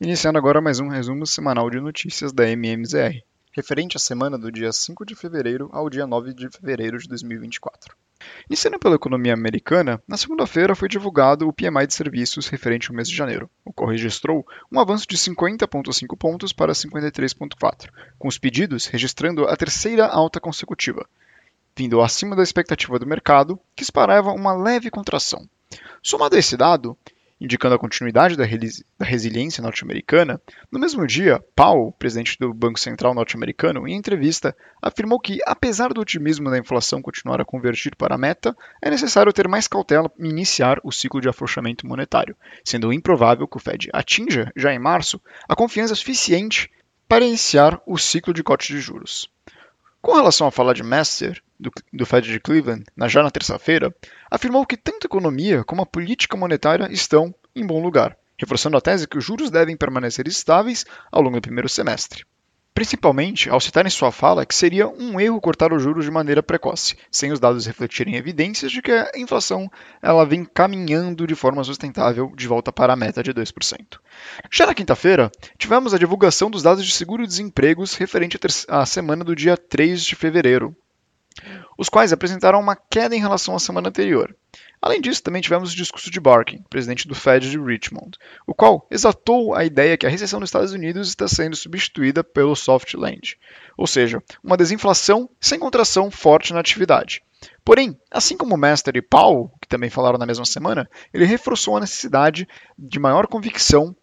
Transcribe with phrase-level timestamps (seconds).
[0.00, 3.22] Iniciando agora mais um resumo semanal de notícias da MMZR,
[3.52, 7.94] referente à semana do dia 5 de fevereiro ao dia 9 de fevereiro de 2024.
[8.50, 13.08] Iniciando pela economia americana, na segunda-feira foi divulgado o PMI de serviços referente ao mês
[13.08, 17.88] de janeiro, o qual registrou um avanço de 50,5 pontos para 53,4,
[18.18, 21.06] com os pedidos registrando a terceira alta consecutiva,
[21.76, 25.48] vindo acima da expectativa do mercado, que esperava uma leve contração.
[26.02, 26.98] Somado a esse dado,
[27.40, 28.44] indicando a continuidade da,
[28.98, 35.20] da resiliência norte-americana, no mesmo dia, Powell, presidente do Banco Central norte-americano, em entrevista, afirmou
[35.20, 39.48] que, apesar do otimismo da inflação continuar a convergir para a meta, é necessário ter
[39.48, 44.50] mais cautela em iniciar o ciclo de afrouxamento monetário, sendo improvável que o Fed atinja,
[44.56, 46.70] já em março, a confiança suficiente
[47.08, 49.33] para iniciar o ciclo de corte de juros.
[50.04, 53.90] Com relação à fala de Master, do, do Fed de Cleveland, na, já na terça-feira,
[54.30, 58.82] afirmou que tanto a economia como a política monetária estão em bom lugar, reforçando a
[58.82, 62.26] tese que os juros devem permanecer estáveis ao longo do primeiro semestre
[62.74, 66.42] principalmente ao citar em sua fala que seria um erro cortar os juros de maneira
[66.42, 69.70] precoce, sem os dados refletirem evidências de que a inflação
[70.02, 73.98] ela vem caminhando de forma sustentável de volta para a meta de 2%.
[74.50, 79.56] Já na quinta-feira, tivemos a divulgação dos dados de seguro-desempregos referente à semana do dia
[79.56, 80.76] 3 de fevereiro,
[81.78, 84.34] os quais apresentaram uma queda em relação à semana anterior.
[84.80, 88.86] Além disso, também tivemos o discurso de Barkin, presidente do Fed de Richmond, o qual
[88.90, 93.38] exaltou a ideia que a recessão nos Estados Unidos está sendo substituída pelo soft land,
[93.78, 97.22] ou seja, uma desinflação sem contração forte na atividade.
[97.64, 101.80] Porém, assim como Master e Powell, que também falaram na mesma semana, ele reforçou a
[101.80, 102.46] necessidade
[102.78, 103.96] de maior convicção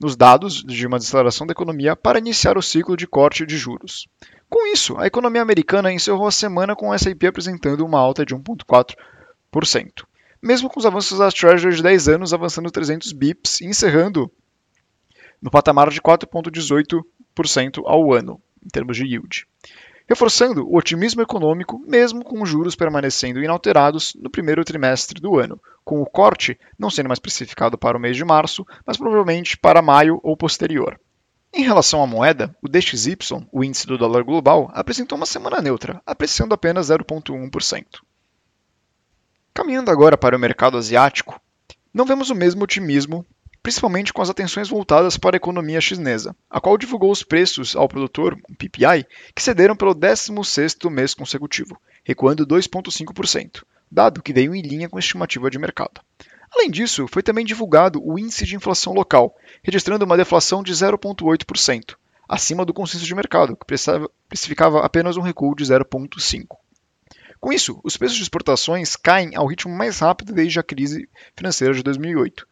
[0.00, 4.08] nos dados de uma desaceleração da economia para iniciar o ciclo de corte de juros.
[4.48, 8.34] Com isso, a economia americana encerrou a semana com o S&P apresentando uma alta de
[8.34, 10.04] 1,4%,
[10.42, 14.32] mesmo com os avanços das Treasury de 10 anos avançando 300 bips e encerrando
[15.40, 19.46] no patamar de 4,18% ao ano, em termos de yield,
[20.10, 25.62] reforçando o otimismo econômico mesmo com os juros permanecendo inalterados no primeiro trimestre do ano,
[25.84, 29.80] com o corte não sendo mais especificado para o mês de março, mas provavelmente para
[29.80, 30.98] maio ou posterior.
[31.54, 33.16] Em relação à moeda, o DXY,
[33.52, 37.84] o índice do dólar global, apresentou uma semana neutra, apreciando apenas 0,1%.
[39.54, 41.40] Caminhando agora para o mercado asiático,
[41.94, 43.24] não vemos o mesmo otimismo,
[43.62, 47.88] principalmente com as atenções voltadas para a economia chinesa, a qual divulgou os preços ao
[47.88, 54.88] produtor, PPI, que cederam pelo 16º mês consecutivo, recuando 2,5%, dado que veio em linha
[54.88, 56.00] com a estimativa de mercado.
[56.52, 61.94] Além disso, foi também divulgado o índice de inflação local, registrando uma deflação de 0,8%,
[62.28, 63.66] acima do consenso de mercado, que
[64.28, 66.46] precificava apenas um recuo de 0,5%.
[67.38, 71.72] Com isso, os preços de exportações caem ao ritmo mais rápido desde a crise financeira
[71.72, 72.46] de 2008,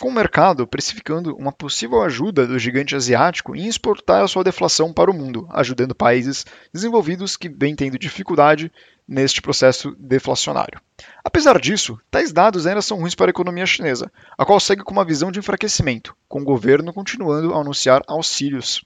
[0.00, 4.92] com o mercado precificando uma possível ajuda do gigante asiático em exportar a sua deflação
[4.92, 8.72] para o mundo, ajudando países desenvolvidos que vêm tendo dificuldade
[9.06, 10.80] neste processo deflacionário.
[11.22, 14.92] Apesar disso, tais dados ainda são ruins para a economia chinesa, a qual segue com
[14.92, 18.84] uma visão de enfraquecimento, com o governo continuando a anunciar auxílios.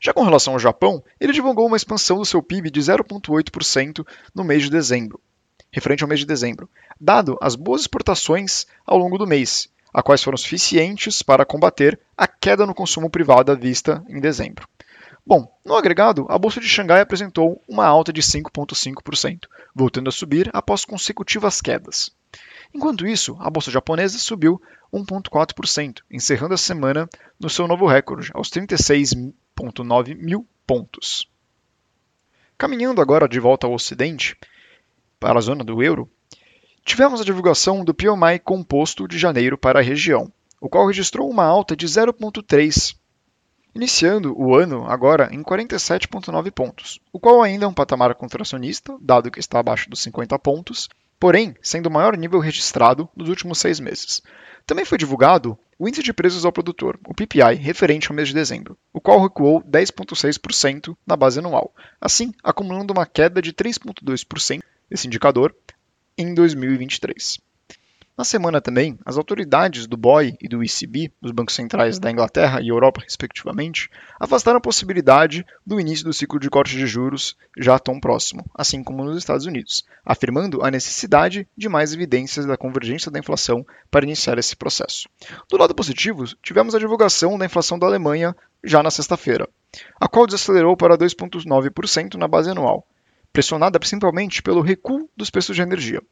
[0.00, 4.44] Já com relação ao Japão, ele divulgou uma expansão do seu PIB de 0,8% no
[4.44, 5.20] mês de dezembro,
[5.70, 6.68] referente ao mês de dezembro,
[7.00, 12.26] dado as boas exportações ao longo do mês, a quais foram suficientes para combater a
[12.26, 14.66] queda no consumo privado à vista em dezembro.
[15.24, 20.50] Bom, no agregado, a bolsa de Xangai apresentou uma alta de 5,5%, voltando a subir
[20.52, 22.10] após consecutivas quedas.
[22.74, 24.60] Enquanto isso, a bolsa japonesa subiu
[24.92, 31.28] 1,4%, encerrando a semana no seu novo recorde, aos 36,9 mil pontos.
[32.58, 34.36] Caminhando agora de volta ao Ocidente,
[35.20, 36.10] para a zona do euro,
[36.92, 40.30] tivemos a divulgação do PMI composto de janeiro para a região,
[40.60, 42.94] o qual registrou uma alta de 0,3
[43.74, 49.30] iniciando o ano agora em 47,9 pontos, o qual ainda é um patamar contracionista, dado
[49.30, 53.80] que está abaixo dos 50 pontos, porém sendo o maior nível registrado nos últimos seis
[53.80, 54.20] meses.
[54.66, 58.34] Também foi divulgado o Índice de Preços ao Produtor, o PPI, referente ao mês de
[58.34, 64.60] dezembro, o qual recuou 10,6% na base anual, assim acumulando uma queda de 3,2%
[64.90, 65.54] desse indicador
[66.22, 67.38] em 2023.
[68.16, 72.60] Na semana também, as autoridades do BOE e do ECB, os bancos centrais da Inglaterra
[72.60, 73.88] e Europa, respectivamente,
[74.20, 78.84] afastaram a possibilidade do início do ciclo de corte de juros já tão próximo, assim
[78.84, 84.04] como nos Estados Unidos, afirmando a necessidade de mais evidências da convergência da inflação para
[84.04, 85.08] iniciar esse processo.
[85.48, 89.48] Do lado positivo, tivemos a divulgação da inflação da Alemanha já na sexta-feira,
[89.98, 92.86] a qual desacelerou para 2,9% na base anual,
[93.32, 96.02] pressionada principalmente pelo recuo dos preços de energia.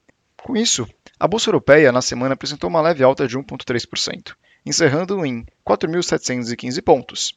[0.42, 0.88] Com isso,
[1.18, 4.34] a bolsa europeia na semana apresentou uma leve alta de 1,3%,
[4.64, 7.34] encerrando em 4.715 pontos,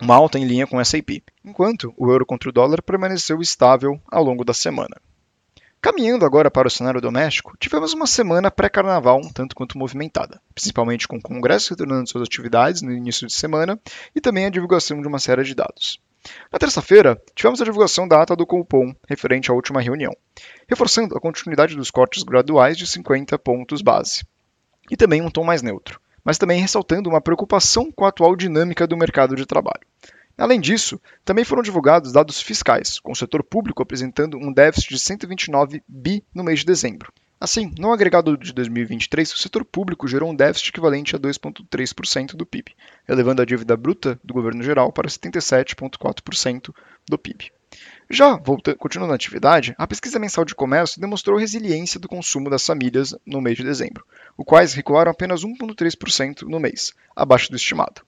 [0.00, 4.00] uma alta em linha com o S&P, enquanto o euro contra o dólar permaneceu estável
[4.10, 4.96] ao longo da semana.
[5.80, 11.06] Caminhando agora para o cenário doméstico, tivemos uma semana pré-carnaval um tanto quanto movimentada, principalmente
[11.06, 13.78] com o Congresso retornando suas atividades no início de semana
[14.16, 16.00] e também a divulgação de uma série de dados.
[16.52, 20.12] Na terça-feira, tivemos a divulgação da ata do Copom referente à última reunião,
[20.68, 24.24] reforçando a continuidade dos cortes graduais de 50 pontos base,
[24.90, 28.86] e também um tom mais neutro, mas também ressaltando uma preocupação com a atual dinâmica
[28.86, 29.86] do mercado de trabalho.
[30.36, 34.98] Além disso, também foram divulgados dados fiscais, com o setor público apresentando um déficit de
[34.98, 37.12] 129 bi no mês de dezembro.
[37.44, 42.46] Assim, no agregado de 2023, o setor público gerou um déficit equivalente a 2,3% do
[42.46, 42.74] PIB,
[43.06, 46.74] elevando a dívida bruta do governo geral para 77,4%
[47.06, 47.52] do PIB.
[48.08, 52.64] Já voltando, continuando na atividade, a pesquisa mensal de comércio demonstrou resiliência do consumo das
[52.64, 54.06] famílias no mês de dezembro,
[54.38, 58.00] os quais recuaram apenas 1,3% no mês, abaixo do estimado.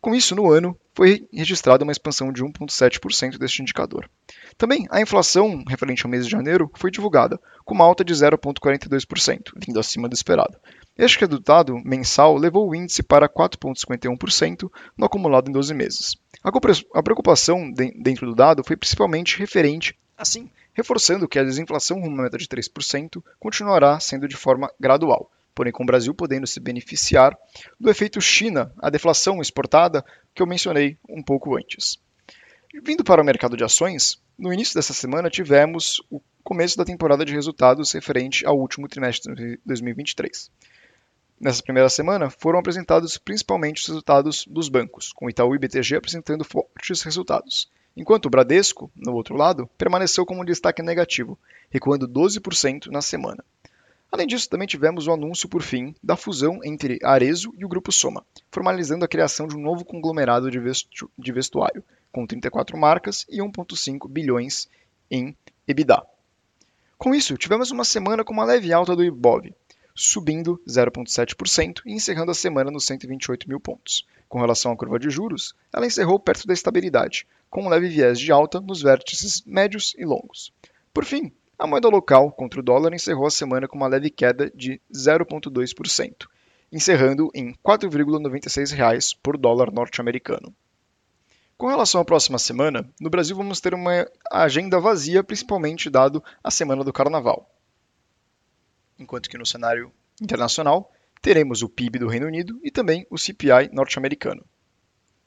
[0.00, 4.08] Com isso, no ano, foi registrada uma expansão de 1,7% deste indicador.
[4.56, 9.52] Também a inflação referente ao mês de janeiro foi divulgada, com uma alta de 0,42%,
[9.56, 10.56] vindo acima do esperado.
[10.96, 16.16] Este resultado mensal levou o índice para 4,51% no acumulado em 12 meses.
[16.42, 22.24] A preocupação dentro do dado foi principalmente referente, assim, reforçando que a desinflação rumo à
[22.24, 27.36] meta de 3% continuará sendo de forma gradual, porém com o Brasil podendo se beneficiar
[27.80, 31.98] do efeito China, a deflação exportada que eu mencionei um pouco antes.
[32.84, 37.24] Vindo para o mercado de ações, no início dessa semana tivemos o começo da temporada
[37.24, 40.48] de resultados referente ao último trimestre de 2023.
[41.40, 46.44] Nessa primeira semana foram apresentados principalmente os resultados dos bancos, com Itaú e BTG apresentando
[46.44, 51.36] fortes resultados, enquanto o Bradesco, no outro lado, permaneceu como um destaque negativo,
[51.68, 53.42] recuando 12% na semana.
[54.10, 57.92] Além disso, também tivemos o anúncio, por fim, da fusão entre Arezo e o Grupo
[57.92, 64.08] Soma, formalizando a criação de um novo conglomerado de vestuário, com 34 marcas e 1,5
[64.08, 64.66] bilhões
[65.10, 66.02] em EBITDA.
[66.96, 69.54] Com isso, tivemos uma semana com uma leve alta do IBOV,
[69.94, 74.06] subindo 0,7% e encerrando a semana nos 128 mil pontos.
[74.28, 78.18] Com relação à curva de juros, ela encerrou perto da estabilidade, com um leve viés
[78.18, 80.52] de alta nos vértices médios e longos.
[80.92, 84.48] Por fim, a moeda local contra o dólar encerrou a semana com uma leve queda
[84.54, 86.28] de 0,2%,
[86.70, 90.54] encerrando em R$ 4,96 por dólar norte-americano.
[91.56, 96.52] Com relação à próxima semana, no Brasil vamos ter uma agenda vazia, principalmente dado a
[96.52, 97.50] semana do Carnaval.
[98.96, 99.90] Enquanto que no cenário
[100.22, 104.44] internacional, teremos o PIB do Reino Unido e também o CPI norte-americano.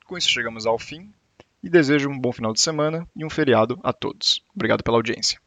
[0.05, 1.13] Com isso chegamos ao fim
[1.61, 4.41] e desejo um bom final de semana e um feriado a todos.
[4.55, 5.37] Obrigado pela audiência.